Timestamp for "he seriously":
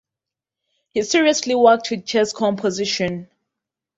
0.89-1.53